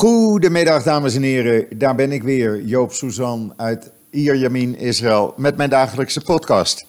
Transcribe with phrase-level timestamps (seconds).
[0.00, 1.66] Goedemiddag, dames en heren.
[1.78, 6.86] Daar ben ik weer, Joop Suzan uit Ierjamin, Israël, met mijn dagelijkse podcast.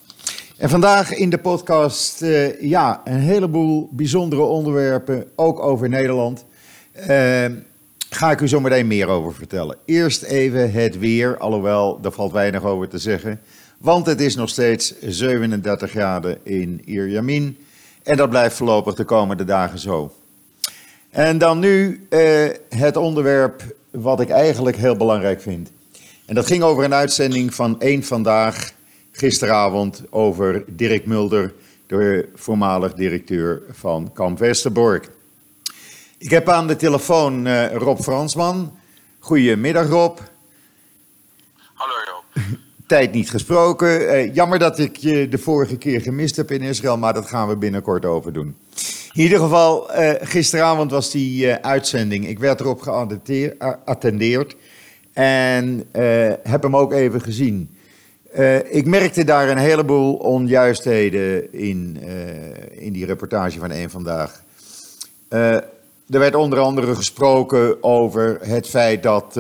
[0.58, 6.46] En vandaag in de podcast, uh, ja, een heleboel bijzondere onderwerpen, ook over Nederland.
[6.96, 7.46] Uh,
[8.10, 9.78] ga ik u zo meteen meer over vertellen.
[9.86, 13.40] Eerst even het weer, alhoewel, daar valt weinig over te zeggen.
[13.78, 17.58] Want het is nog steeds 37 graden in Ierjamin.
[18.04, 20.12] En dat blijft voorlopig de komende dagen zo.
[21.12, 25.72] En dan nu uh, het onderwerp wat ik eigenlijk heel belangrijk vind.
[26.26, 28.72] En dat ging over een uitzending van één vandaag,
[29.12, 31.54] gisteravond, over Dirk Mulder,
[31.88, 35.10] de voormalig directeur van Kamp Westerbork.
[36.18, 38.78] Ik heb aan de telefoon uh, Rob Fransman.
[39.20, 40.18] Goedemiddag Rob.
[41.74, 42.46] Hallo Joop.
[42.88, 44.02] Tijd niet gesproken.
[44.02, 47.48] Uh, jammer dat ik je de vorige keer gemist heb in Israël, maar dat gaan
[47.48, 48.56] we binnenkort over doen.
[49.14, 52.28] In ieder geval, uh, gisteravond was die uh, uitzending.
[52.28, 54.56] Ik werd erop geattendeerd
[55.14, 57.70] en uh, heb hem ook even gezien.
[58.70, 61.98] ik merkte daar een heleboel onjuistheden in,
[62.72, 64.44] in die reportage van één vandaag.
[65.30, 65.70] er
[66.08, 69.36] werd onder andere gesproken over het feit dat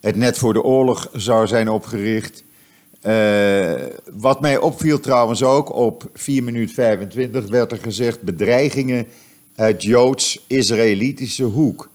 [0.00, 2.44] het net voor de oorlog zou zijn opgericht.
[3.02, 9.08] Uh, wat mij opviel trouwens ook, op 4 minuut 25 werd er gezegd bedreigingen
[9.56, 11.88] uit Joods-Israëlitische hoek.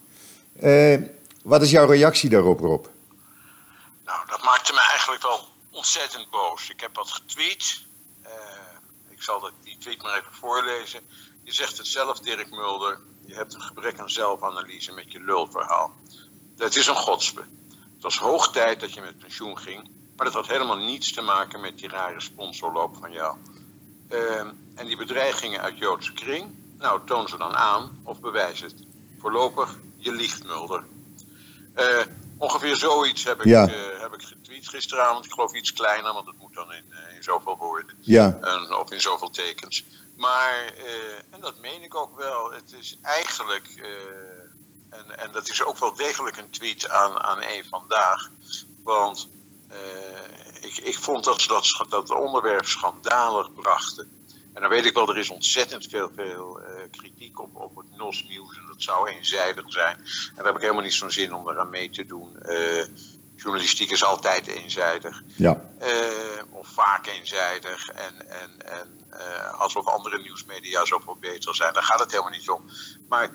[0.63, 0.97] Uh,
[1.43, 2.85] wat is jouw reactie daarop, Rob?
[4.05, 5.39] Nou, dat maakte me eigenlijk wel
[5.71, 6.69] ontzettend boos.
[6.69, 7.85] Ik heb wat getweet.
[8.23, 8.29] Uh,
[9.09, 10.99] ik zal dat, die tweet maar even voorlezen.
[11.43, 12.99] Je zegt het zelf, Dirk Mulder.
[13.25, 15.93] Je hebt een gebrek aan zelfanalyse met je lulverhaal.
[16.55, 17.41] Dat is een godspe.
[17.69, 19.89] Het was hoog tijd dat je met pensioen ging.
[20.17, 23.37] Maar dat had helemaal niets te maken met die rare sponsorloop van jou.
[24.09, 24.39] Uh,
[24.75, 28.75] en die bedreigingen uit Joodse kring, nou toon ze dan aan of bewijs het.
[29.19, 30.83] Voorlopig, je liegt Mulder.
[31.75, 32.05] Uh,
[32.37, 33.67] ongeveer zoiets heb ik, ja.
[33.67, 35.25] uh, heb ik getweet gisteravond.
[35.25, 37.95] Ik geloof iets kleiner, want het moet dan in, uh, in zoveel woorden.
[38.01, 38.39] Ja.
[38.81, 39.85] of in zoveel tekens.
[40.15, 40.73] Maar,
[41.29, 43.67] en dat meen ik ook wel, het is eigenlijk,
[44.89, 48.29] en, en dat is ook wel degelijk een tweet aan, aan één vandaag.
[48.83, 49.27] Want
[50.61, 54.17] ik, ik vond dat ze dat, dat onderwerp schandalig brachten.
[54.53, 57.97] En dan weet ik wel, er is ontzettend veel, veel uh, kritiek op, op het
[57.97, 58.57] NOS-nieuws.
[58.57, 59.95] En dat zou eenzijdig zijn.
[59.95, 62.35] En daar heb ik helemaal niet zo'n zin om eraan mee te doen.
[62.45, 62.83] Uh,
[63.35, 65.23] journalistiek is altijd eenzijdig.
[65.35, 65.61] Ja.
[66.49, 67.89] of vaak eenzijdig.
[67.89, 68.97] En, en, en
[69.57, 71.73] alsof andere nieuwsmedia zoveel beter zijn.
[71.73, 72.63] Daar gaat het helemaal niet om.
[73.09, 73.29] Maar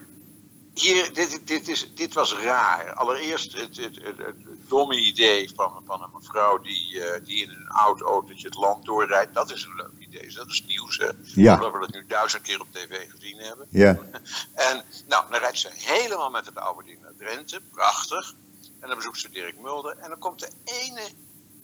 [0.74, 2.94] hier, dit, dit, is, dit was raar.
[2.94, 4.36] Allereerst het, het, het, het
[4.68, 8.84] domme idee van, van een mevrouw die, uh, die in een oud autootje het land
[8.84, 9.34] doorrijdt.
[9.34, 10.32] Dat is een leuk idee.
[10.34, 10.98] Dat is nieuws.
[10.98, 11.08] Hè?
[11.24, 11.56] Ja.
[11.56, 13.66] Dat we dat nu duizend keer op tv gezien hebben.
[13.70, 13.98] Ja.
[14.68, 17.60] en nou, dan rijdt ze helemaal met het oude ding naar Drenthe.
[17.70, 18.34] Prachtig.
[18.80, 19.96] En dan bezoekt ze Dirk Mulder.
[19.98, 21.08] En dan komt de ene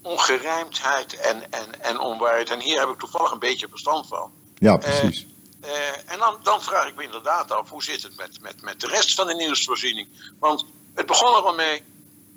[0.02, 2.50] ongerijmdheid en, en, en onwaarheid.
[2.50, 4.32] En hier heb ik toevallig een beetje verstand van.
[4.54, 5.22] Ja, precies.
[5.22, 8.62] Uh, uh, en dan, dan, vraag ik me inderdaad af, hoe zit het met, met,
[8.62, 10.08] met de rest van de nieuwsvoorziening?
[10.38, 11.82] Want het begon er al mee,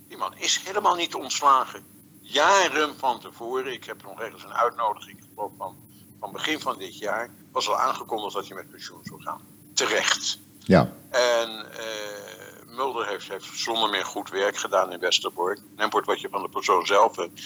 [0.08, 1.86] die man is helemaal niet ontslagen.
[2.22, 5.76] Jaren van tevoren, ik heb nog ergens een uitnodiging gekregen van,
[6.20, 9.42] van begin van dit jaar, was al aangekondigd dat je met pensioen zou gaan.
[9.74, 10.40] Terecht.
[10.60, 10.94] Ja.
[11.10, 12.41] En uh,
[12.72, 15.60] Mulder heeft, heeft zonder meer goed werk gedaan in Westerbork.
[15.76, 17.42] Neem wordt wat je van de persoon zelf hebt.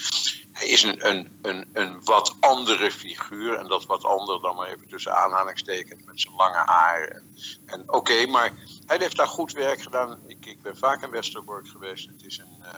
[0.52, 3.54] Hij is een, een, een, wat andere figuur.
[3.54, 7.22] En dat wat ander dan maar even tussen aanhalingstekens met zijn lange haar.
[7.66, 8.52] En, oké, maar
[8.86, 10.20] hij heeft daar goed werk gedaan.
[10.26, 12.06] Ik, ik ben vaak in Westerbork geweest.
[12.06, 12.68] Het is een, uh,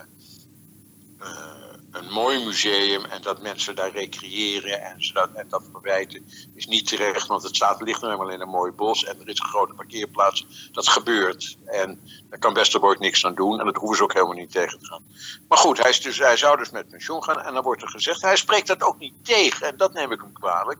[1.91, 3.05] een mooi museum.
[3.05, 6.25] En dat mensen daar recreëren en, ze dat, en dat verwijten
[6.55, 7.27] is niet terecht.
[7.27, 9.03] Want het staat, ligt nu helemaal in een mooi bos.
[9.03, 10.69] En er is een grote parkeerplaats.
[10.71, 11.57] Dat gebeurt.
[11.65, 13.59] En daar kan Westerbork niks aan doen.
[13.59, 15.03] En dat hoeven ze ook helemaal niet tegen te gaan.
[15.47, 17.41] Maar goed, hij, is dus, hij zou dus met pensioen gaan.
[17.41, 19.67] En dan wordt er gezegd, hij spreekt dat ook niet tegen.
[19.67, 20.79] En dat neem ik hem kwalijk.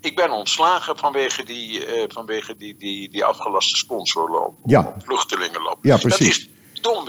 [0.00, 4.54] Ik ben ontslagen vanwege die, uh, vanwege die, die, die afgelaste sponsorloop.
[4.64, 4.94] Ja.
[5.04, 5.78] Vluchtelingenloop.
[5.82, 6.38] Ja, precies.
[6.38, 6.55] Dat is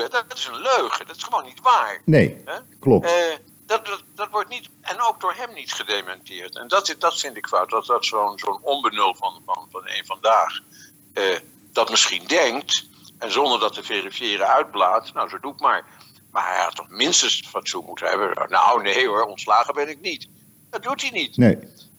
[0.10, 1.08] Dat is een leugen.
[1.08, 2.02] Dat is gewoon niet waar.
[2.06, 2.44] Nee,
[2.80, 3.06] klopt.
[3.06, 3.12] Uh,
[3.66, 6.58] dat, dat, dat, wordt niet, en ook door hem niet gedementeerd.
[6.58, 7.70] En dat, dat vind ik fout.
[7.70, 10.60] Dat, dat zo'n zo'n onbenul van, van, van een vandaag
[11.14, 11.24] uh,
[11.72, 12.86] dat misschien denkt.
[13.20, 15.14] En zonder dat te verifiëren uitblaat.
[15.14, 15.86] Nou, zo doe ik maar.
[16.32, 18.50] Maar hij had toch minstens fatsoen moeten hebben.
[18.50, 20.28] Nou, nee hoor, ontslagen ben ik niet.
[20.70, 21.38] Dat doet hij niet.
[21.38, 21.58] Nee.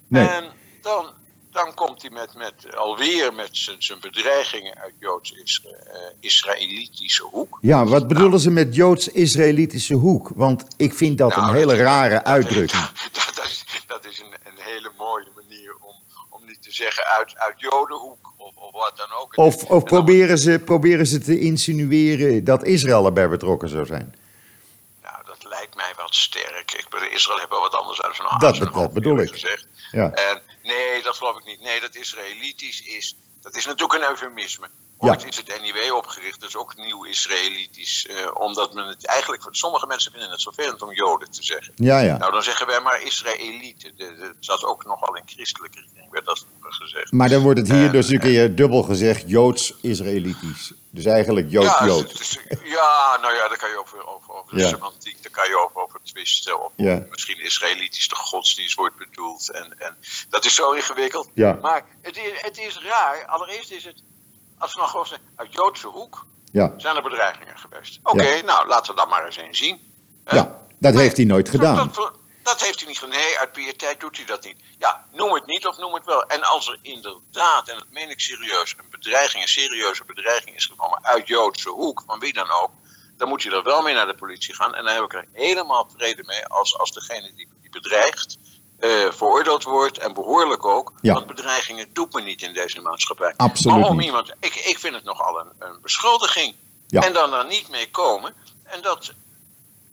[0.08, 0.28] nee.
[0.28, 0.52] En
[0.82, 1.06] dan,
[1.50, 3.48] dan komt hij met, met, alweer met
[3.78, 7.58] zijn bedreigingen uit Joods-Israëlitische -Isra hoek.
[7.60, 10.30] Ja, wat bedoelen nou, ze met Joods-Israëlitische hoek?
[10.34, 12.82] Want ik vind dat nou, een hele dat, rare dat, uitdrukking.
[13.12, 15.94] Dat, dat, is, dat is een, een hele mooie manier om,
[16.28, 19.36] om niet te zeggen uit, uit Jodenhoek of, of wat dan ook.
[19.36, 24.14] Of, of proberen, ze, proberen ze te insinueren dat Israël erbij betrokken zou zijn?
[25.02, 26.72] Nou, dat lijkt mij wat sterk.
[26.72, 29.30] Ik, Israël heeft wel wat anders uit zijn Dat, dat, dat bedoel ik.
[29.30, 29.66] Gezegd.
[29.90, 30.10] Ja.
[30.10, 30.42] En
[30.72, 31.60] nee, dat geloof ik niet.
[31.60, 34.68] Nee, dat Israëlitisch is, dat is natuurlijk een eufemisme.
[35.00, 38.06] Ooit is het NIW opgericht, dus ook nieuw Israëlitisch.
[38.06, 41.72] Eh, omdat men het eigenlijk, sommige mensen vinden het vervelend om Joden te zeggen.
[41.76, 42.16] Ja, ja.
[42.16, 43.92] Nou, dan zeggen wij maar Israëlieten.
[43.96, 47.12] Dat zat ook nogal in christelijke richting, werd dat gezegd.
[47.12, 50.72] Maar dan wordt het hier uh, dus een keer dubbel gezegd, Joods-Israëlitisch.
[50.90, 52.38] Dus eigenlijk Jood-Jood.
[52.48, 54.68] Ja, ja, nou ja, daar kan je over, over, over de ja.
[54.68, 56.64] semantiek, daar kan je over, over twisten.
[56.64, 57.04] Of ja.
[57.10, 59.50] misschien Israëlitisch de godsdienst wordt bedoeld.
[59.50, 59.96] En, en
[60.28, 61.30] dat is zo ingewikkeld.
[61.34, 61.58] Ja.
[61.62, 63.26] Maar het is, het is raar.
[63.26, 64.02] Allereerst is het
[64.58, 66.74] als we nog gewoon zeggen, uit Joodse hoek ja.
[66.76, 67.98] zijn er bedreigingen geweest.
[68.02, 69.80] Oké, okay, nou laten we dat maar eens eens zien.
[70.24, 71.92] Ja, dat heeft hij nooit gedaan.
[71.94, 72.12] Dat,
[72.48, 73.18] dat, heeft hij niet gedaan.
[73.18, 74.56] Nee, uit pietijd doet hij dat niet.
[74.78, 76.26] Ja, noem het niet of noem het wel.
[76.26, 80.64] En als er inderdaad, en dat meen ik serieus, een bedreiging, een serieuze bedreiging is
[80.66, 82.70] gekomen uit Joodse hoek, van wie dan ook,
[83.16, 84.74] dan moet je er wel mee naar de politie gaan.
[84.74, 88.36] En dan heb ik er helemaal vrede mee als, als degene die, die bedreigt,
[88.80, 90.92] uh, veroordeeld wordt en behoorlijk ook.
[91.00, 91.14] Ja.
[91.14, 93.34] Want bedreigingen doet men niet in deze maatschappij.
[93.36, 96.54] Absoluut maar om iemand, ik, ik vind het nogal een, een beschuldiging.
[96.86, 97.02] Ja.
[97.02, 98.34] En dan er niet mee komen.
[98.64, 99.12] En dat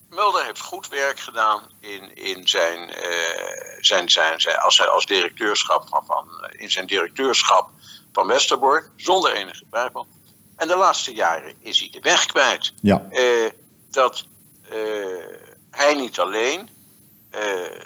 [0.09, 2.95] Mulder heeft goed werk gedaan in, in zijn, uh,
[3.79, 7.69] zijn, zijn, zijn, als, als directeurschap van, van, in zijn directeurschap
[8.13, 10.07] van Westerbork, zonder enige twijfel.
[10.55, 12.73] En de laatste jaren is hij de weg kwijt.
[12.81, 13.05] Ja.
[13.11, 13.49] Uh,
[13.91, 14.25] dat
[15.71, 16.69] hij niet alleen,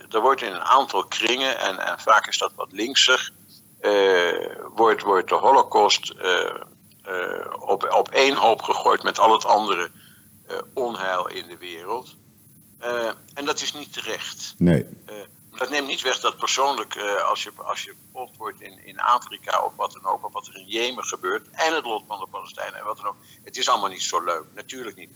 [0.09, 3.31] er wordt in een aantal kringen, en, en vaak is dat wat linkser,
[4.75, 6.13] wordt, wordt de holocaust
[7.59, 9.91] op, op één hoop gegooid met al het andere
[10.73, 12.15] onheil in de wereld.
[13.33, 14.55] en dat is niet terecht.
[14.57, 14.85] Nee.
[15.57, 17.93] dat neemt niet weg dat persoonlijk, als je, als je
[18.37, 21.75] wordt in, in Afrika of wat dan ook, of wat er in Jemen gebeurt, en
[21.75, 24.43] het lot van de Palestijnen en wat dan ook, het is allemaal niet zo leuk.
[24.55, 25.09] Natuurlijk niet.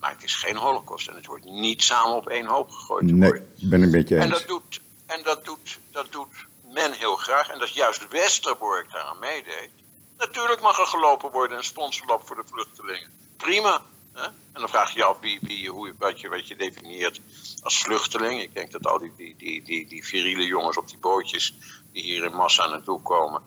[0.00, 3.04] Maar het is geen holocaust en het wordt niet samen op één hoop gegooid.
[3.04, 4.24] Nee, ik ben een beetje eens.
[4.24, 7.48] En dat doet, en dat doet, dat doet men heel graag.
[7.48, 9.70] En dat juist Westerbork daaraan meedeed.
[10.18, 13.10] Natuurlijk mag er gelopen worden, een sponsorlap voor de vluchtelingen.
[13.36, 13.82] Prima.
[14.24, 17.20] En dan vraag je je af wie, wie, hoe, wat, je, wat je definieert
[17.62, 18.40] als vluchteling.
[18.42, 21.54] Ik denk dat al die, die, die, die, die viriele jongens op die bootjes
[21.92, 23.42] die hier in massa naartoe komen,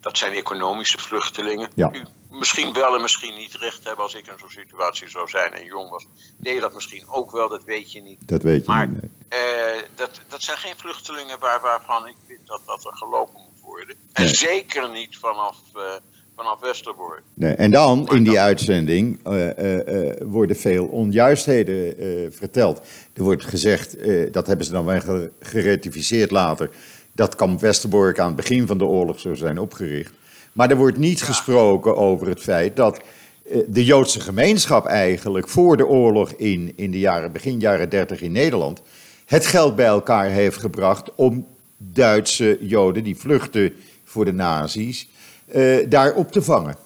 [0.00, 1.70] dat zijn economische vluchtelingen.
[1.74, 1.88] Ja.
[1.88, 5.52] Die misschien wel en misschien niet recht hebben als ik in zo'n situatie zou zijn
[5.52, 6.06] en jong was.
[6.40, 8.28] Je dat misschien ook wel, dat weet je niet.
[8.28, 9.04] Dat weet je maar, niet.
[9.30, 13.60] Uh, dat, dat zijn geen vluchtelingen waar, waarvan ik vind dat, dat er gelopen moet
[13.60, 13.96] worden.
[14.12, 14.34] En Nee.
[14.34, 15.82] zeker niet vanaf, uh,
[16.36, 17.22] vanaf Westerbork.
[17.34, 21.94] Nee, en dan Maar in die dan- uitzending eh, eh, eh, worden veel onjuistheden
[22.32, 22.80] verteld.
[23.14, 23.96] Er wordt gezegd,
[24.32, 26.70] dat hebben ze dan wel ge- geretificeerd later,
[27.12, 30.12] dat kamp Westerbork aan het begin van de oorlog zou zijn opgericht.
[30.52, 33.00] Maar er wordt niet gesproken over het feit dat
[33.66, 38.32] de Joodse gemeenschap eigenlijk voor de oorlog in, in de jaren, begin jaren 30 in
[38.32, 38.82] Nederland
[39.24, 41.46] het geld bij elkaar heeft gebracht om
[41.76, 43.72] Duitse Joden die vluchten
[44.04, 45.08] voor de nazi's
[45.46, 46.76] eh, daar op te vangen.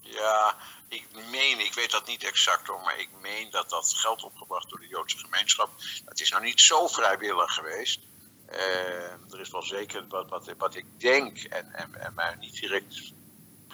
[0.00, 0.56] Ja,
[0.88, 4.70] ik meen, ik weet dat niet exact hoor, maar ik meen dat dat geld opgebracht
[4.70, 5.70] door de Joodse gemeenschap,
[6.04, 8.00] dat is nou niet zo vrijwillig geweest.
[8.46, 12.60] Eh, er is wel zeker wat, wat, wat ik denk en, en, en mij niet
[12.60, 13.12] direct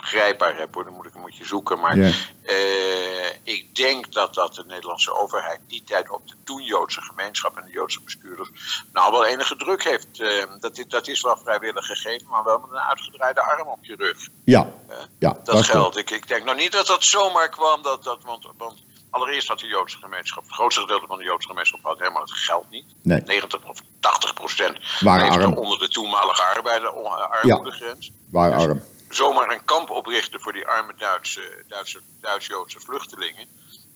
[0.01, 1.81] begrijpbaar heb hoor, dan moet ik een moet zoeken.
[1.81, 2.11] Maar Ja.
[2.43, 7.57] eh, ik denk dat, dat de Nederlandse overheid die tijd op de toen Joodse gemeenschap
[7.57, 8.51] en de Joodse bestuurders
[8.93, 10.21] nou wel enige druk heeft.
[10.21, 13.85] Eh, dat, is- dat is wel vrijwillig gegeven, maar wel met een uitgedraaide arm op
[13.85, 14.29] je rug.
[14.45, 15.67] Ja, Eh, ja dat klopt.
[15.67, 15.97] geldt.
[15.97, 17.83] Ik, ik denk nou niet dat dat zomaar kwam.
[17.83, 21.49] Dat, dat, want, want allereerst had de Joodse gemeenschap, het grootste gedeelte van de Joodse
[21.49, 22.85] gemeenschap had helemaal het geld niet.
[23.03, 23.21] Nee.
[23.25, 25.57] 90 of 80 procent Waren leefde arm.
[25.57, 26.91] onder de toenmalige arbeider,
[27.31, 28.11] armoedegrens.
[28.31, 28.83] Waar Dus arm.
[29.11, 33.47] Zomaar een kamp oprichten voor die arme Duitse, Duitse, Duits-Joodse vluchtelingen.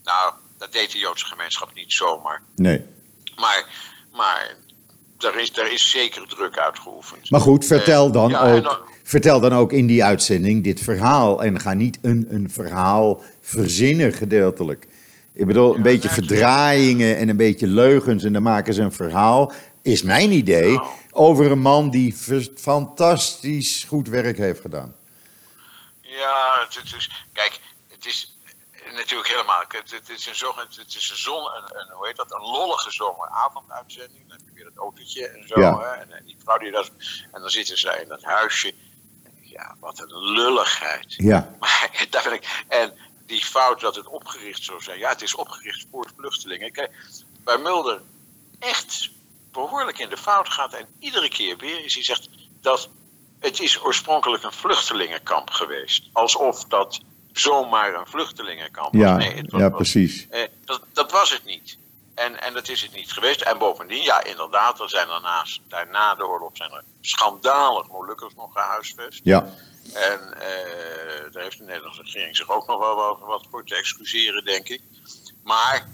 [0.05, 2.43] Nou, dat deed de Joodse gemeenschap niet zomaar.
[2.57, 2.85] Nee.
[3.37, 3.65] Maar,
[4.13, 4.57] maar
[5.19, 7.31] daar, is, daar is zeker druk uitgeoefend.
[7.31, 10.81] Maar goed, vertel dan, ja, en ook, dan- vertel dan ook in die uitzending dit
[10.81, 11.43] verhaal.
[11.45, 14.87] En ga niet een, een verhaal verzinnen gedeeltelijk.
[15.33, 18.25] Ik bedoel, een beetje verdraaiingen en een beetje leugens.
[18.25, 19.53] En dan maken ze een verhaal,
[19.83, 20.87] is mijn idee, Nou.
[21.11, 22.15] over een man die
[22.57, 24.95] fantastisch goed werk heeft gedaan.
[26.17, 28.39] Ja, het, het is, kijk, het is
[28.93, 29.65] natuurlijk helemaal.
[29.69, 32.41] Het, het is een, zo'n, het is een, zon, een, een, hoe heet dat, een
[32.41, 34.29] lollige zomeravonduitzending.
[34.29, 35.61] Dan heb je weer het autootje en zo.
[35.61, 35.79] Ja.
[35.79, 36.91] Hè, en, en die vrouw die dat.
[37.33, 38.75] En dan zitten ze in dat huisje.
[39.41, 41.15] Ja, wat een lulligheid.
[41.15, 42.65] Ja, Maar daar vind ik.
[42.69, 44.99] En die fout dat het opgericht zou zijn.
[44.99, 46.73] Ja, het is opgericht voor vluchtelingen.
[46.73, 46.91] Kijk,
[47.45, 48.03] bij Mulder
[48.59, 49.11] echt
[49.53, 50.73] behoorlijk in de fout gaat.
[50.73, 52.29] En iedere keer weer is hij zegt
[52.61, 52.89] dat
[53.45, 56.09] het is oorspronkelijk een vluchtelingenkamp geweest.
[56.13, 57.01] Alsof dat
[57.33, 59.03] zomaar een vluchtelingenkamp was.
[59.03, 60.27] Ja, nee, het was, ja was- precies.
[60.31, 61.79] eh, dat, dat was het niet.
[62.15, 63.41] En, en dat is het niet geweest.
[63.41, 68.53] En bovendien, ja, inderdaad, er zijn daarnaast, daarna de oorlog zijn er schandalig Molukkers nog
[68.53, 69.21] gehuisvest.
[69.25, 69.49] Ja,
[69.95, 73.75] En eh, daar heeft de Nederlandse regering zich ook nog wel wat, wat voor te
[73.75, 74.81] excuseren, denk ik.
[75.43, 75.89] Maar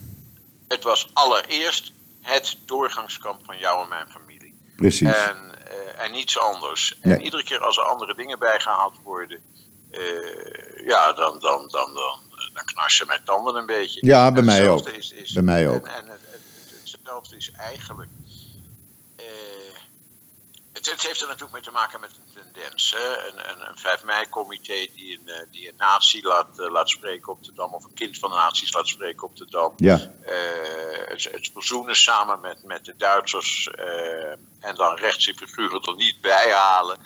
[0.68, 4.54] het was allereerst het doorgangskamp van jou en mijn familie.
[4.76, 5.12] precies.
[5.14, 5.59] En,
[5.96, 6.98] en niets anders.
[7.02, 7.14] Nee.
[7.14, 9.40] En iedere keer als er andere dingen bijgehaald worden,
[9.90, 12.20] eh, ja, dan, dan, dan, dan,
[12.54, 14.06] dan knars je met tanden een beetje.
[14.06, 14.88] Ja, bij mij ook.
[14.88, 15.86] Is, is, Bij mij ook.
[15.86, 18.10] En, en het, het- het- hetzelfde is eigenlijk.
[19.16, 19.24] eh,
[20.72, 22.94] het, het heeft er natuurlijk mee te maken met een tendens.
[22.96, 23.28] Hè?
[23.28, 27.32] Een, een, een 5 mei-comité die een, eh, die een natie laat, eh, laat spreken
[27.32, 29.72] op de Dam, of een kind van naties laat spreken op de Dam.
[29.76, 33.68] Ja, Eh, het, het verzoenen samen met, met de Duitsers
[34.60, 36.98] en dan rechtse figuren er niet bij halen.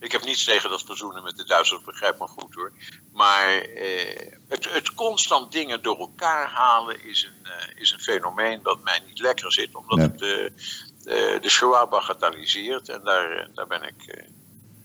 [0.00, 2.72] Ik heb niets tegen dat verzoenen met de Duitsers, begrijp me goed hoor.
[3.12, 3.48] Maar
[4.48, 9.18] het, het constant dingen door elkaar halen is een, is een fenomeen dat mij niet
[9.20, 10.08] lekker zit, omdat Nee.
[10.08, 10.52] het
[11.02, 14.24] de, de, Shoah bagatelliseert en daar, daar ben ik eh,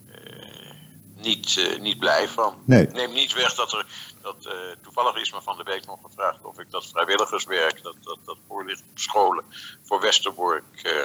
[0.07, 0.75] eh,
[1.15, 2.61] niet, eh, niet blij van.
[2.65, 2.87] Nee.
[2.87, 3.85] Neem niet weg dat er.
[4.21, 7.95] Dat, eh, toevallig is me van de week nog gevraagd of ik dat vrijwilligerswerk, dat,
[8.01, 9.43] dat, dat voorlichting op scholen
[9.83, 11.01] voor Westerbork eh,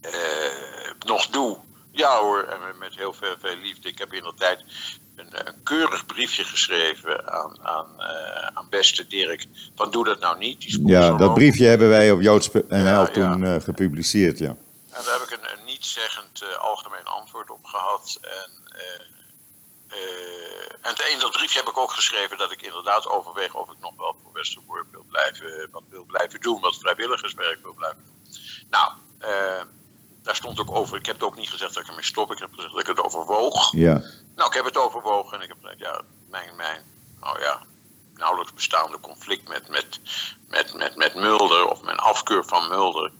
[0.00, 1.58] eh, nog doe.
[1.92, 3.88] Ja hoor, en met- heel veel, veel liefde.
[3.88, 4.64] Ik heb in de tijd
[5.16, 9.46] een, een keurig briefje geschreven aan, aan, eh, aan beste Dirk.
[9.74, 10.60] Van doe dat nou niet.
[10.60, 13.54] Die ja, dat briefje hebben wij op Joods.nl Ja, toen ja.
[13.54, 14.56] eh, gepubliceerd, ja.
[14.90, 18.18] En daar heb ik een, een niet-zeggend eh, algemeen antwoord op gehad.
[18.22, 19.00] En, eh,
[19.88, 23.78] eh, en in dat briefje heb ik ook geschreven dat ik inderdaad overweeg of ik
[23.80, 28.34] nog wel voor Westerbork wil blijven, wat wil blijven doen, wat vrijwilligerswerk wil blijven doen.
[28.70, 29.62] Nou, eh,
[30.22, 30.96] daar stond ook over.
[30.96, 32.32] Ik heb het ook niet gezegd dat ik ermee stop.
[32.32, 33.72] Ik heb gezegd dat ik het overwoog.
[33.72, 34.02] Ja,
[34.36, 36.82] Nou, ik heb het overwogen en ik heb gezegd, ja, mijn, mijn,
[37.20, 37.62] nou ja,
[38.20, 40.00] nauwelijks bestaande conflict met, met,
[40.48, 43.10] met, met, met Mulder of mijn afkeur van Mulder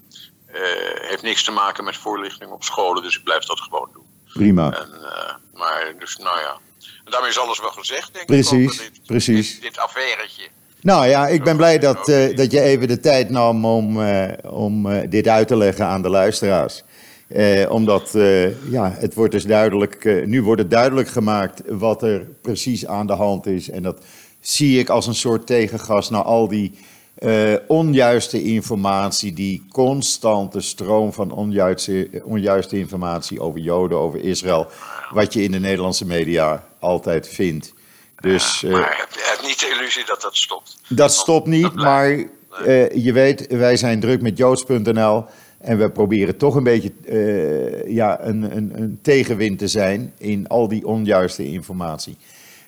[0.53, 4.07] eh, heeft niks te maken met voorlichting op scholen, dus ik blijf dat gewoon doen.
[4.33, 4.73] prima.
[4.73, 6.59] En, eh, maar dus, nou ja,
[7.05, 8.71] en daarmee is alles wel gezegd, denk Precies, ik.
[8.71, 9.53] over dit, precies.
[9.53, 10.49] Dit, dit affairetje.
[10.81, 14.03] Nou ja, ik ben blij dat, eh, dat je even de tijd nam om,
[14.43, 16.83] om dit uit te leggen aan de luisteraars.
[17.31, 22.03] Eh, omdat, eh, ja, het wordt dus duidelijk, eh, nu wordt het duidelijk gemaakt wat
[22.03, 23.71] er precies aan de hand is.
[23.71, 24.01] En dat
[24.41, 26.73] zie ik als een soort tegengas naar al die
[27.21, 34.67] eh, onjuiste informatie, die constante stroom van onjuiste, onjuiste informatie over Joden, over Israël,
[35.11, 37.73] wat je in de Nederlandse media altijd vindt.
[38.21, 40.81] Dus, eh, maar heb, niet de illusie dat dat stopt.
[40.89, 42.25] dat stopt niet, dat maar
[42.65, 45.25] eh, je weet, wij zijn druk met joods.nl
[45.61, 50.49] en we proberen toch een beetje eh, ja, een, een, een tegenwind te zijn in
[50.49, 52.17] al die onjuiste informatie.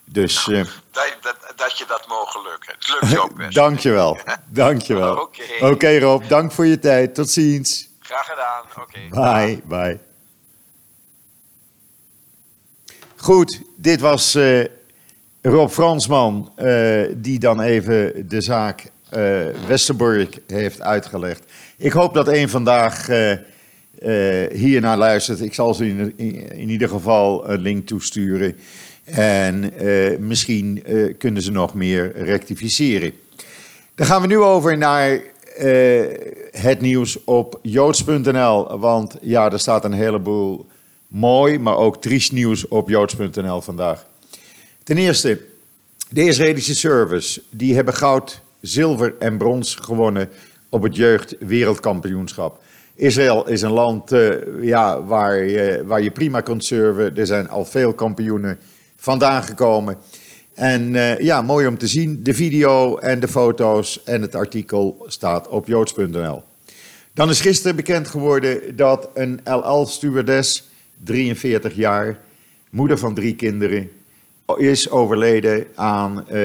[0.05, 2.75] Dus eh Dat, dat, dat je dat mogen lukken.
[2.79, 3.55] Het lukt je ook best.
[3.55, 4.19] dankjewel,
[4.49, 5.17] dankjewel.
[5.23, 5.67] Oké.
[5.67, 7.15] Oké Rob, dank voor je tijd.
[7.15, 7.89] Tot ziens.
[7.99, 8.65] Graag gedaan.
[8.83, 8.99] Oké.
[9.11, 9.99] Bye, bye.
[13.17, 14.65] Goed, dit was eh,
[15.43, 16.53] Rob Fransman,
[17.17, 18.91] die dan even de zaak
[19.67, 21.52] Westerbork heeft uitgelegd.
[21.83, 23.41] Ik hoop dat één vandaag eh eh
[24.53, 25.41] hiernaar luistert.
[25.41, 26.19] Ik zal ze in,
[26.53, 28.57] in, ieder geval een link toesturen.
[29.05, 30.85] En eh, misschien
[31.19, 33.13] kunnen ze nog meer rectificeren.
[33.95, 35.21] Dan gaan we nu over naar
[36.51, 38.79] het nieuws op joods.nl.
[38.79, 40.67] Want ja, er staat een heleboel
[41.09, 44.07] mooi, maar ook triest nieuws op joods.nl vandaag.
[44.83, 45.41] Ten eerste,
[46.09, 47.43] de Israëlische service.
[47.51, 50.29] Die hebben goud, zilver en brons gewonnen
[50.73, 52.61] op het jeugdwereldkampioenschap.
[52.95, 57.17] Israël is een land eh, ja, waar, je, waar je prima kunt surfen.
[57.17, 58.59] Er zijn al veel kampioenen
[58.97, 59.97] vandaan gekomen.
[60.55, 62.23] En eh, ja, mooi om te zien.
[62.23, 66.43] De video en de foto's en het artikel staat op joods.nl.
[67.15, 70.69] Dan is gisteren bekend geworden dat een LL-stewardess,
[71.05, 72.19] 43 jaar,
[72.71, 73.91] moeder van drie kinderen,
[74.57, 76.37] is overleden aan eh,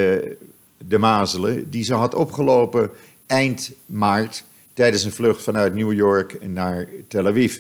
[0.77, 2.89] de mazelen die ze had opgelopen
[3.27, 4.43] eind maart
[4.73, 7.57] tijdens een vlucht vanuit New York naar Tel Aviv.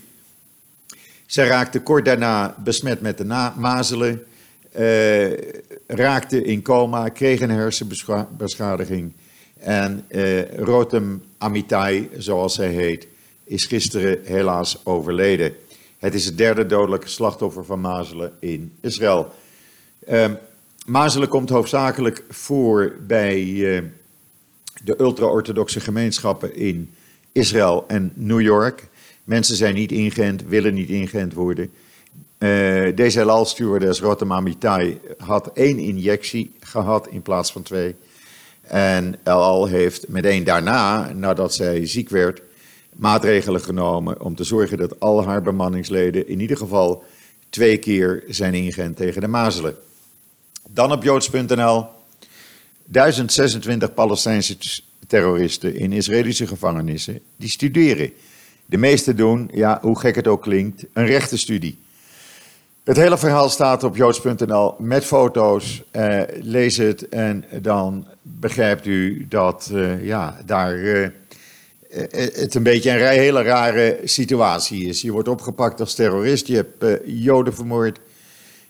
[1.25, 4.23] Zij raakte kort daarna besmet met de mazelen,
[4.71, 5.31] eh,
[5.87, 9.13] raakte in coma, kreeg een hersenbeschadiging.
[9.59, 13.07] En eh, Rotem Amitai, zoals zij heet,
[13.43, 15.55] is gisteren helaas overleden.
[15.97, 19.33] Het is het derde dodelijke slachtoffer van mazelen in Israël.
[20.05, 20.31] Eh,
[20.85, 23.83] mazelen komt hoofdzakelijk voor bij eh,
[24.83, 26.93] de ultra-orthodoxe gemeenschappen in
[27.31, 28.87] Israël en New York.
[29.23, 31.71] Mensen zijn niet ingeënt, willen niet ingeënt worden.
[32.39, 37.95] Uh, deze LAL-stewardess Rotema Mitai had één injectie gehad in plaats van twee.
[38.61, 42.41] En LAL heeft meteen daarna, nadat zij ziek werd,
[42.95, 47.03] maatregelen genomen om te zorgen dat al haar bemanningsleden in ieder geval
[47.49, 49.75] twee keer zijn ingeënt tegen de mazelen.
[50.69, 51.85] Dan op joods.nl.
[52.89, 54.57] 1026 Palestijnse
[55.07, 58.11] terroristen in Israëlische gevangenissen, die studeren.
[58.65, 61.77] De meeste doen, ja, hoe gek het ook klinkt, een rechtenstudie.
[62.83, 65.83] Het hele verhaal staat op joods.nl met foto's.
[65.91, 71.07] Eh, lees het en dan begrijpt u dat uh, ja, daar uh,
[71.89, 75.01] het een beetje een hele rare situatie is.
[75.01, 77.99] Je wordt opgepakt als terrorist, je hebt Joden vermoord.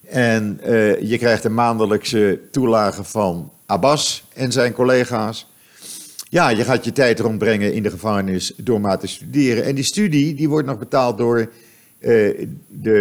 [0.09, 0.59] En
[1.01, 5.47] je krijgt een maandelijkse toelage van Abbas en zijn collega's.
[6.29, 9.63] Ja, je gaat je tijd rondbrengen in de gevangenis door maar te studeren.
[9.63, 11.39] En die studie die wordt nog betaald door
[11.99, 12.99] uh, de,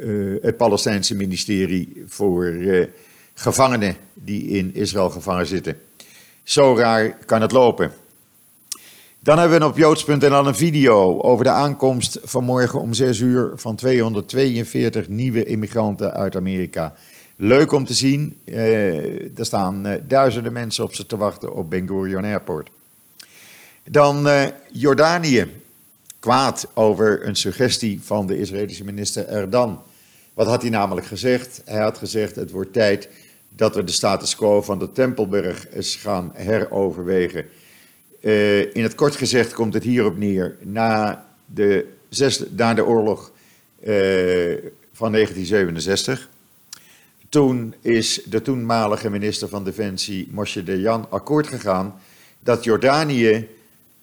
[0.00, 2.86] uh, het Palestijnse ministerie voor uh,
[3.34, 5.76] gevangenen die in Israël gevangen zitten.
[6.42, 7.92] Zo raar kan het lopen.
[9.20, 13.76] Dan hebben we op joods.nl een video over de aankomst vanmorgen om 6 uur van
[13.76, 16.94] 242 nieuwe immigranten uit Amerika.
[17.36, 18.38] Leuk om te zien.
[19.36, 22.70] er staan duizenden mensen op ze te wachten op Ben Gurion Airport.
[23.84, 24.28] Dan
[24.72, 25.46] Jordanië
[26.18, 29.82] kwaad over een suggestie van de Israëlische minister Erdan.
[30.34, 31.62] Wat had hij namelijk gezegd?
[31.64, 33.08] Hij had gezegd: het wordt tijd
[33.48, 37.44] dat we de status quo van de Tempelberg eens gaan heroverwegen.
[38.72, 40.56] In het kort gezegd komt het hierop neer.
[40.60, 41.92] Na de,
[42.74, 43.32] de oorlog
[44.92, 46.28] van 1967.
[47.34, 51.94] Toen is de toenmalige minister van Defensie, Moshe Dayan, akkoord gegaan
[52.40, 53.48] dat Jordanië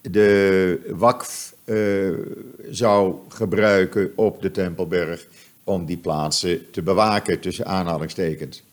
[0.01, 2.17] de WAKF uh,
[2.69, 5.27] zou gebruiken op de Tempelberg
[5.63, 8.63] om die plaatsen te bewaken, tussen aanhalingstekens.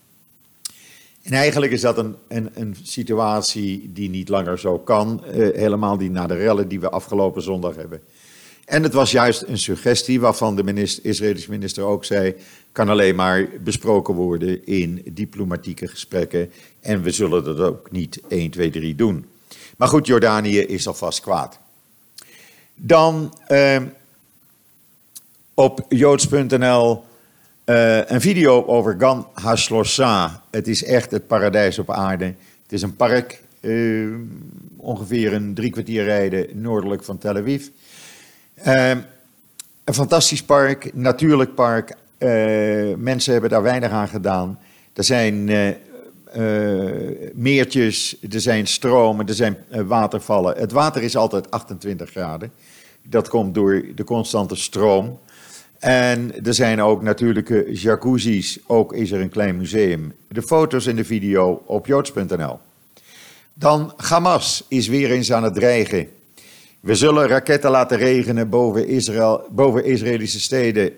[1.22, 5.98] En eigenlijk is dat een, een, een situatie die niet langer zo kan, uh, helemaal
[5.98, 8.00] die na de rellen die we afgelopen zondag hebben.
[8.68, 12.34] En het was juist een suggestie waarvan de minister, Israëlische minister ook zei,
[12.72, 16.50] kan alleen maar besproken worden in diplomatieke gesprekken
[16.80, 19.26] en we zullen dat ook niet 1, 2, 3 doen.
[19.76, 21.58] Maar goed, Jordanië is alvast kwaad.
[22.74, 23.82] Dan uh,
[25.54, 27.04] op joods.nl
[27.64, 30.42] uh, een video over Gan Hashlosa.
[30.50, 32.24] Het is echt het paradijs op aarde.
[32.62, 34.14] Het is een park, uh,
[34.76, 37.66] ongeveer een drie kwartier rijden noordelijk van Tel Aviv.
[38.62, 38.98] Ehm,
[39.84, 41.96] een fantastisch park, natuurlijk park.
[42.18, 42.28] Eh,
[42.96, 44.58] mensen hebben daar weinig aan gedaan.
[44.92, 45.44] Er zijn
[47.34, 50.58] meertjes, er zijn stromen, er zijn watervallen.
[50.58, 52.52] Het water is altijd 28 graden.
[53.02, 55.18] Dat komt door de constante stroom.
[55.78, 58.58] En er zijn ook natuurlijke jacuzzi's.
[58.66, 60.12] Ook is er een klein museum.
[60.28, 62.58] De foto's en de video op joods.nl.
[63.54, 66.08] Dan Hamas is weer eens aan het dreigen.
[66.88, 70.92] We zullen raketten laten regenen boven, Israël, boven Israëlische steden.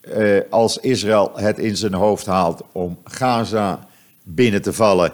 [0.00, 3.88] Eh, als Israël het in zijn hoofd haalt om Gaza
[4.22, 5.12] binnen te vallen,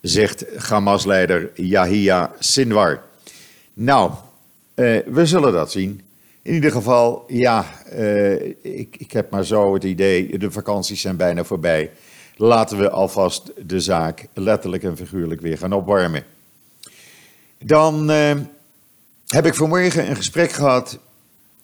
[0.00, 3.02] zegt Hamas-leider Yahya Sinwar.
[3.74, 4.10] Nou,
[4.74, 6.00] uh, we zullen dat zien.
[6.42, 11.16] In ieder geval, ja, uh, ik, ik heb maar zo het idee, de vakanties zijn
[11.16, 11.90] bijna voorbij.
[12.36, 16.24] Laten we alvast de zaak letterlijk en figuurlijk weer gaan opwarmen.
[17.58, 18.10] Dan
[19.28, 20.98] heb ik vanmorgen een gesprek gehad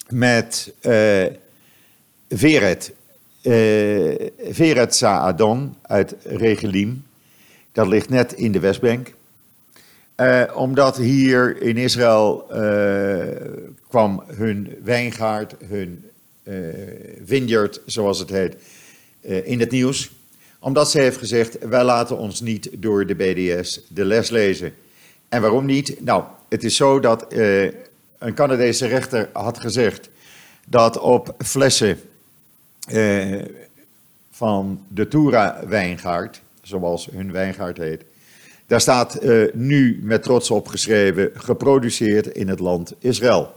[0.08, 0.72] met
[2.28, 2.92] Veret.
[4.50, 7.04] Veret Saadon uit Regelim.
[7.72, 9.12] Dat ligt net in de Westbank.
[10.16, 13.24] Uh, omdat hier in Israël uh,
[13.88, 16.04] kwam hun wijngaard, hun
[16.44, 16.54] uh,
[17.24, 18.56] vineyard, zoals het heet,
[19.44, 20.10] in het nieuws.
[20.58, 24.74] Omdat ze heeft gezegd, wij laten ons niet door de BDS de les lezen.
[25.28, 26.04] En waarom niet?
[26.04, 27.26] Nou, het is zo dat
[28.18, 30.10] een Canadese rechter had gezegd
[30.66, 31.98] dat op flessen
[34.30, 38.04] van de Toura wijngaard, zoals hun wijngaard heet,
[38.66, 43.52] daar staat uh, nu met trots op geschreven, geproduceerd in het land Israël.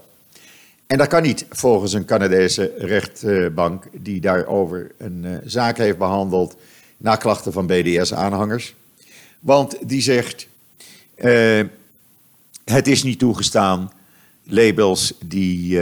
[0.86, 6.56] En dat kan niet volgens een Canadese rechtbank die daarover een zaak heeft behandeld
[6.96, 8.74] na klachten van BDS-aanhangers.
[9.40, 10.48] Want die zegt,
[12.70, 13.92] het is niet toegestaan
[14.44, 15.80] labels die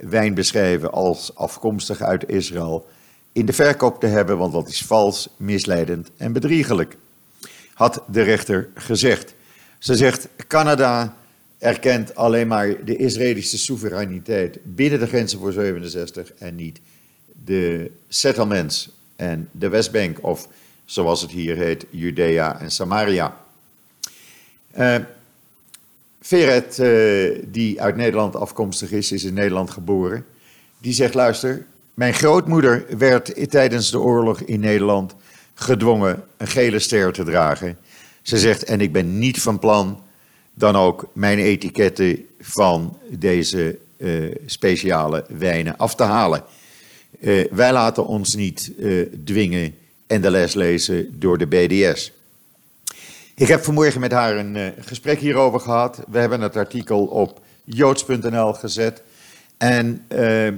[0.00, 2.86] wijn beschrijven als afkomstig uit Israël
[3.32, 6.96] in de verkoop te hebben, want dat is vals, misleidend en bedriegelijk
[7.74, 9.34] had de rechter gezegd.
[9.78, 11.16] Ze zegt: Canada
[11.58, 16.80] erkent alleen maar de Israëlische soevereiniteit binnen de grenzen voor 67 en niet
[17.44, 20.48] de settlements en de Westbank, of
[20.84, 23.36] zoals het hier heet, Judea en Samaria.
[24.78, 24.96] Uh,
[26.24, 30.24] Veret, uh, die uit Nederland afkomstig is, is in Nederland geboren.
[30.78, 35.14] Die zegt: Luister, mijn grootmoeder werd tijdens de oorlog in Nederland
[35.54, 37.78] gedwongen een gele ster te dragen.
[38.22, 40.02] Ze zegt: En ik ben niet van plan
[40.54, 46.42] dan ook mijn etiketten van deze uh, speciale wijnen af te halen.
[47.20, 48.72] Uh, wij laten ons niet
[49.24, 49.74] dwingen
[50.06, 52.12] en de les lezen door de BDS.
[53.34, 56.02] Ik heb vanmorgen met haar een uh, gesprek hierover gehad.
[56.08, 59.02] We hebben het artikel op joods.nl gezet.
[59.56, 60.48] En uh,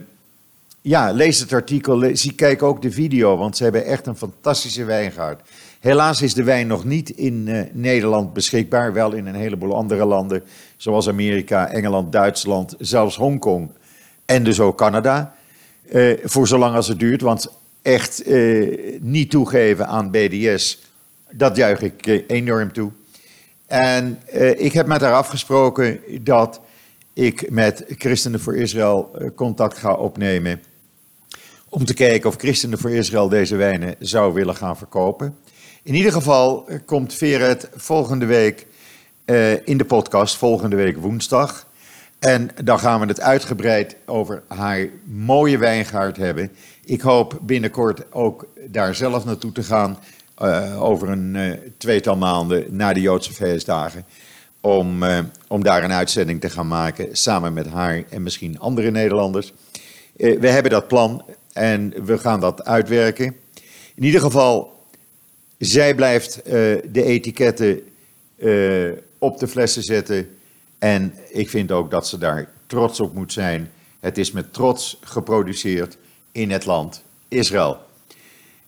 [0.81, 4.85] ja, lees het artikel, lees, kijk ook de video, want ze hebben echt een fantastische
[4.85, 5.41] wijngaard.
[5.81, 10.05] Helaas is de wijn nog niet in uh, Nederland beschikbaar, wel in een heleboel andere
[10.05, 10.43] landen,
[10.77, 13.71] zoals Amerika, Engeland, Duitsland, zelfs Hongkong
[14.25, 15.35] en dus ook Canada.
[16.25, 17.51] voor zolang als het duurt, want
[17.83, 18.25] echt
[19.01, 20.83] niet toegeven aan BDS
[21.37, 22.91] dat juich ik eh, enorm toe.
[23.67, 26.61] En uh, ik heb met haar afgesproken dat
[27.13, 30.63] ik met Christenen voor Israël uh, contact ga opnemen.
[31.69, 35.37] Om te kijken of Christenen voor Israël deze wijnen zou willen gaan verkopen.
[35.83, 38.67] In ieder geval komt Veret volgende week
[39.65, 41.67] in de podcast, volgende week woensdag.
[42.19, 46.51] En dan gaan we het uitgebreid over haar mooie wijngaard hebben.
[46.85, 49.99] Ik hoop binnenkort ook daar zelf naartoe te gaan
[50.43, 54.05] uh, over een uh, tweetal maanden na de Joodse feestdagen.
[54.61, 55.19] Om, uh,
[55.49, 59.53] om daar een uitzending te gaan maken samen met haar en misschien andere Nederlanders.
[60.17, 63.37] we hebben dat plan en we gaan dat uitwerken.
[63.95, 64.87] In ieder geval,
[65.59, 67.81] zij blijft de etiketten
[69.19, 70.29] op de flessen zetten.
[70.79, 73.71] En ik vind ook dat ze daar trots op moet zijn.
[74.01, 75.97] Het is met trots geproduceerd
[76.33, 77.84] in het land Israël.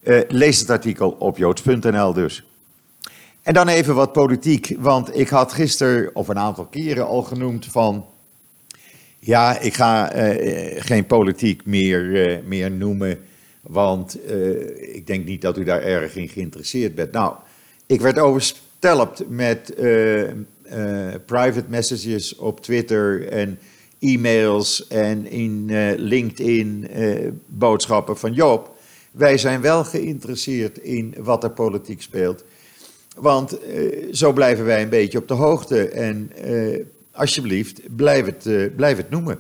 [0.07, 2.45] Uh, lees het artikel op joods.nl dus.
[3.43, 7.67] En dan even wat politiek, want ik had gisteren of een aantal keren al genoemd
[7.67, 8.07] van...
[9.19, 13.19] Ja, ik ga uh, geen politiek meer, uh, meer noemen,
[13.61, 14.19] want
[14.77, 17.13] ik denk niet dat u daar erg in geïnteresseerd bent.
[17.13, 17.35] Nou,
[17.87, 19.75] ik werd overstelpt met
[21.27, 23.59] private messages op Twitter en
[23.99, 26.89] e-mails en in LinkedIn
[27.47, 28.76] boodschappen van Joop
[29.17, 32.45] wij zijn wel geïnteresseerd in wat er politiek speelt.
[33.17, 35.89] Want uh, zo blijven wij een beetje op de hoogte.
[35.89, 39.39] En uh, alsjeblieft, blijf het, uh, blijf het noemen.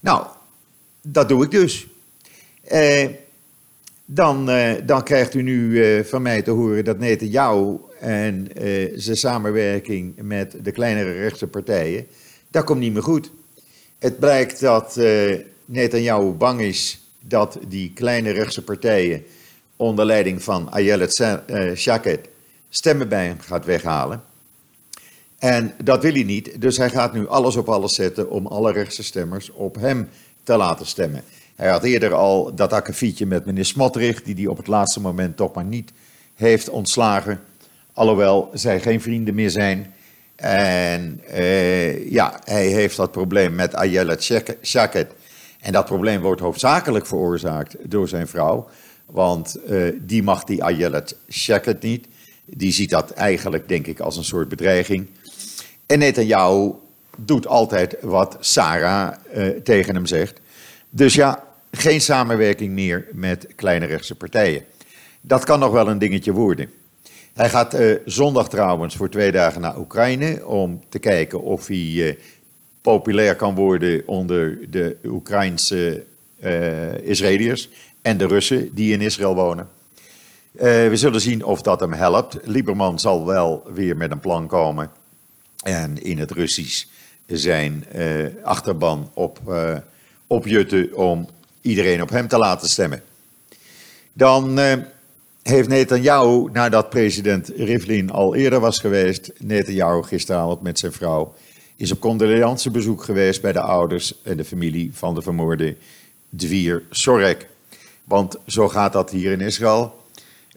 [0.00, 0.26] Nou,
[1.02, 1.86] dat doe ik dus.
[4.04, 4.50] dan,
[4.86, 8.48] dan krijgt u nu van mij te horen dat Netanyahu en
[8.94, 12.06] zijn samenwerking met de kleinere rechtse partijen,
[12.48, 13.30] dat komt niet meer goed.
[13.98, 15.00] Het blijkt dat
[15.64, 19.24] Netanyahu bang is dat die kleine rechtse partijen
[19.76, 22.28] onder leiding van Ayelet eh, Shaked
[22.68, 24.22] stemmen bij hem gaat weghalen.
[25.38, 28.72] En dat wil hij niet, dus hij gaat nu alles op alles zetten om alle
[28.72, 30.08] rechtse stemmers op hem
[30.42, 31.22] te laten stemmen.
[31.56, 35.36] Hij had eerder al dat akkefietje met meneer Smotrich, die hij op het laatste moment
[35.36, 35.92] toch maar niet
[36.34, 37.40] heeft ontslagen.
[37.92, 39.94] Alhoewel zij geen vrienden meer zijn.
[40.36, 44.22] En uh, ja, hij heeft dat probleem met Ayelet
[44.62, 45.08] Shaked.
[45.60, 48.68] En dat probleem wordt hoofdzakelijk veroorzaakt door zijn vrouw.
[49.06, 52.06] Want uh, die mag die Ayelet Sheket niet.
[52.44, 55.08] Die ziet dat eigenlijk, denk ik, als een soort bedreiging.
[55.86, 56.72] En Netanyahu
[57.16, 60.40] doet altijd wat Sarah uh, tegen hem zegt.
[60.90, 64.64] Dus ja, geen samenwerking meer met kleine rechtse partijen.
[65.20, 66.70] Dat kan nog wel een dingetje worden.
[67.34, 72.18] Hij gaat uh, zondag trouwens voor twee dagen naar Oekraïne om te kijken of hij
[72.80, 76.04] populair kan worden onder de Oekraïnse
[76.44, 77.68] uh, Israëliërs
[78.02, 79.68] en de Russen die in Israël wonen.
[80.52, 82.38] Uh, we zullen zien of dat hem helpt.
[82.42, 84.90] Lieberman zal wel weer met een plan komen
[85.62, 86.86] en in het Russisch
[87.26, 89.40] zijn uh, achterban op,
[90.26, 91.28] opjutten om
[91.60, 93.02] iedereen op hem te laten stemmen.
[94.12, 94.58] Dan
[95.42, 101.34] heeft Netanyahu, nadat president Rivlin al eerder was geweest, Netanyahu gisteravond met zijn vrouw
[101.80, 105.76] is op condoleancebezoek geweest bij de ouders en de familie van de vermoorde
[106.36, 107.48] Dvier Sorek.
[108.04, 110.04] Want zo gaat dat hier in Israël.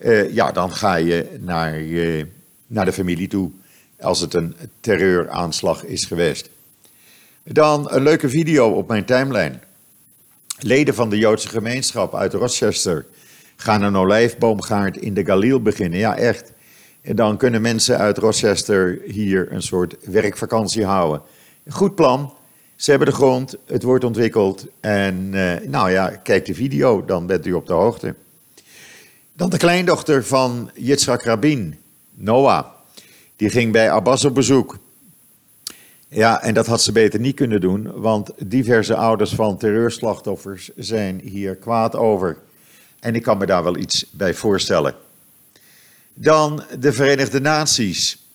[0.02, 2.24] Uh, ja, dan ga je naar, uh,
[2.68, 3.52] naar de familie toe
[4.00, 6.50] als het een terreuraanslag is geweest.
[7.44, 9.60] Dan een leuke video op mijn timeline.
[10.60, 13.06] Leden van de Joodse gemeenschap uit Rochester
[13.56, 16.00] gaan een olijfboomgaard in de Galil beginnen.
[16.00, 16.52] Ja, echt.
[17.04, 21.22] Dan kunnen mensen uit Rochester hier een soort werkvakantie houden.
[21.70, 22.34] Goed plan.
[22.76, 27.28] Ze hebben de grond, het wordt ontwikkeld en uh, nou ja, kijk de video, dan
[27.28, 28.16] bent u op de hoogte.
[29.34, 31.78] Dan de kleindochter van Yitzhak Rabin,
[32.14, 32.66] Noah.
[33.36, 34.78] Die ging bij Abbas op bezoek.
[36.08, 41.20] Ja, en dat had ze beter niet kunnen doen, want diverse ouders van terreurslachtoffers zijn
[41.20, 42.38] hier kwaad over.
[43.00, 44.96] En ik kan me daar wel iets bij voorstellen.
[46.14, 48.28] Dan de Verenigde Naties.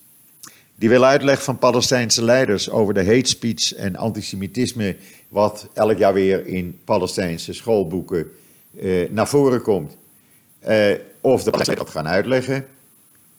[0.75, 4.95] Die wil uitleg van Palestijnse leiders over de hate speech en antisemitisme,
[5.27, 8.31] wat elk jaar weer in Palestijnse schoolboeken
[8.79, 9.97] eh, naar voren komt.
[10.59, 12.65] Eh, of de Palestijnen dat gaan uitleggen,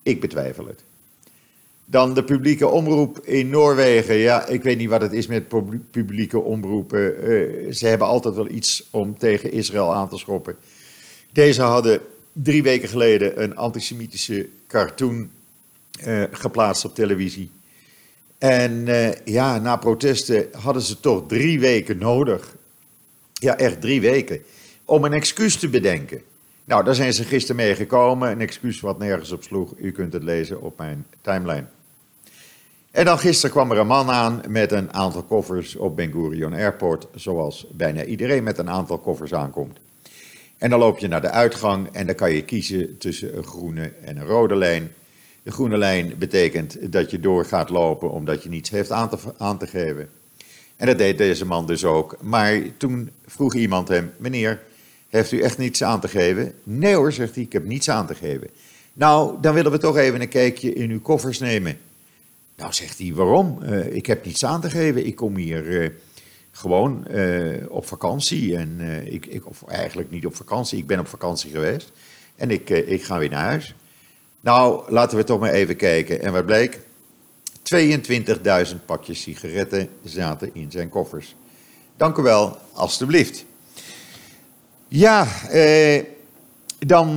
[0.03, 0.83] ik betwijfel het.
[1.85, 4.14] Dan de publieke omroep in Noorwegen.
[4.14, 5.48] Ja, ik weet niet wat het is met
[5.90, 7.29] publieke omroepen.
[7.29, 10.57] Uh, ze hebben altijd wel iets om tegen Israël aan te schoppen.
[11.33, 12.00] Deze hadden
[12.33, 15.31] drie weken geleden een antisemitische cartoon
[16.07, 17.51] uh, geplaatst op televisie.
[18.38, 22.57] En uh, ja, na protesten hadden ze toch drie weken nodig.
[23.33, 24.43] Ja, echt drie weken.
[24.85, 26.23] Om een excuus te bedenken.
[26.64, 28.31] Nou, daar zijn ze gisteren mee gekomen.
[28.31, 29.73] Een excuus wat nergens op sloeg.
[29.77, 31.66] U kunt het lezen op mijn timeline.
[32.90, 36.53] En dan gisteren kwam er een man aan met een aantal koffers op Ben Gurion
[36.53, 39.79] Airport, zoals bijna iedereen met een aantal koffers aankomt.
[40.61, 43.92] En dan loop je naar de uitgang en dan kan je kiezen tussen een groene
[44.05, 44.92] en een rode lijn.
[45.42, 48.90] De groene lijn betekent dat je door gaat lopen omdat je niets heeft
[49.38, 50.09] aan te, geven.
[50.77, 52.16] En dat deed deze man dus ook.
[52.23, 54.62] Maar toen vroeg iemand hem, meneer,
[55.09, 56.55] heeft u echt niets aan te geven?
[56.62, 58.49] Nee hoor, zegt hij, ik heb niets aan te geven.
[58.92, 61.79] Nou, dan willen we toch even een kijkje in uw koffers nemen.
[62.57, 63.59] Nou, zegt hij, waarom?
[63.62, 65.07] Uh, ik heb niets aan te geven.
[65.07, 65.90] Ik kom hier uh,
[66.51, 68.57] gewoon uh, op vakantie.
[68.57, 71.93] En ik, ik, of eigenlijk niet op vakantie, ik ben op vakantie geweest.
[72.37, 73.75] En ik, ik ga weer naar huis.
[74.41, 76.23] Nou, laten we toch maar even kijken.
[76.23, 76.79] En wat bleek?
[77.75, 81.35] 22.000 pakjes sigaretten zaten in zijn koffers.
[81.97, 83.45] Dank u wel, alstublieft.
[84.89, 85.27] Ja,
[86.79, 87.17] dan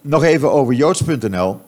[0.00, 1.60] nog even over joods.nl.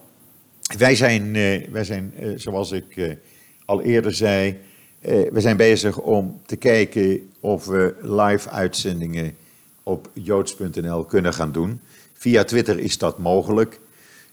[0.77, 1.33] Wij zijn,
[1.71, 3.17] wij zijn zoals ik
[3.65, 4.57] al eerder zei,
[5.07, 9.35] we zijn bezig om te kijken of we live uitzendingen
[9.83, 11.79] op joods.nl kunnen gaan doen.
[12.13, 13.79] Via Twitter is dat mogelijk.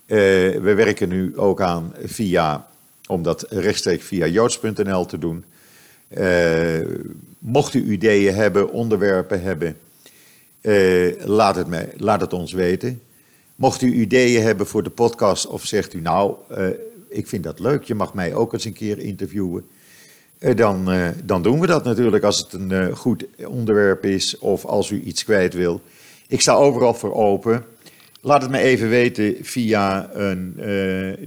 [0.07, 2.67] we werken nu ook aan via,
[3.07, 5.45] om dat rechtstreeks via joods.nl te doen.
[7.39, 9.77] mocht u ideeën hebben, onderwerpen hebben,
[11.25, 13.03] laat, het mij, laat het ons weten.
[13.55, 16.35] Mocht u ideeën hebben voor de podcast of zegt u nou,
[17.09, 19.65] ik vind dat leuk, je mag mij ook eens een keer interviewen.
[20.45, 24.65] Uh, dan, uh, dan doen we dat natuurlijk als het een goed onderwerp is of
[24.65, 25.81] als u iets kwijt wil.
[26.29, 27.65] Ik sta overal voor open.
[28.21, 30.55] Laat het me even weten via een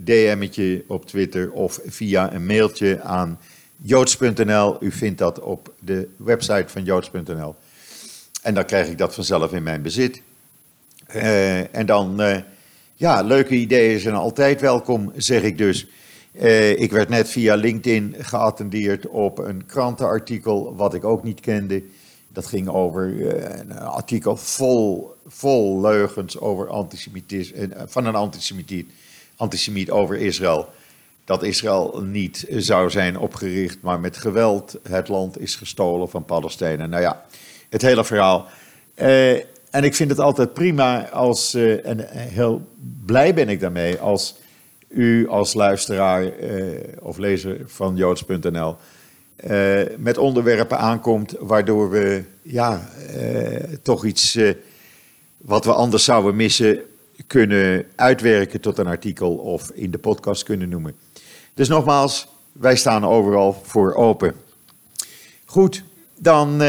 [0.03, 3.39] DM'tje op Twitter of via een mailtje aan
[3.75, 4.77] joods.nl.
[4.79, 7.55] U vindt dat op de website van joods.nl.
[8.41, 10.21] En dan krijg ik dat vanzelf in mijn bezit.
[11.71, 12.21] En dan,
[12.93, 15.87] ja, leuke ideeën zijn altijd welkom, zeg ik dus.
[16.41, 21.83] Uh, ik werd net via LinkedIn geattendeerd op een krantenartikel wat ik ook niet kende.
[22.27, 28.85] Dat ging over een artikel vol, vol leugens over antisemitisme, van een antisemiet,
[29.35, 30.69] antisemiet over Israël.
[31.25, 36.89] Dat Israël niet zou zijn opgericht, maar met geweld het land is gestolen van Palestijnen.
[36.89, 37.25] Nou ja,
[37.69, 38.45] het hele verhaal.
[39.69, 42.67] En ik vind het altijd prima als, en heel
[43.05, 44.35] blij ben ik daarmee, als
[44.87, 48.75] u als luisteraar uh, of lezer van joods.nl
[49.35, 52.89] eh, met onderwerpen aankomt waardoor we ja,
[53.81, 54.39] toch iets
[55.37, 56.79] wat we anders zouden missen
[57.27, 60.95] kunnen uitwerken tot een artikel of in de podcast kunnen noemen.
[61.53, 64.33] Dus nogmaals, wij staan overal voor open.
[65.45, 65.83] Goed,
[66.19, 66.61] dan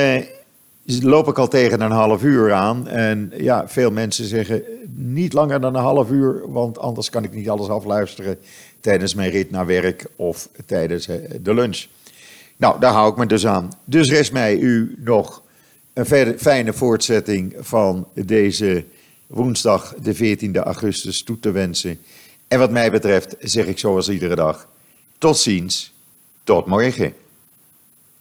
[0.89, 2.89] loop ik al tegen een half uur aan.
[2.89, 4.63] En ja, veel mensen zeggen
[4.95, 8.39] niet langer dan een half uur, want anders kan ik niet alles afluisteren
[8.81, 11.87] tijdens mijn rit naar werk of tijdens eh, de lunch.
[12.57, 13.71] Nou, daar hou ik me dus aan.
[13.85, 15.43] Dus rest mij u nog
[15.93, 18.85] een fijne voortzetting van deze
[19.27, 21.99] woensdag, de 14e augustus, toe te wensen.
[22.49, 24.69] En wat mij betreft zeg ik zoals iedere dag:
[25.19, 25.93] tot ziens,
[26.45, 27.15] tot morgen.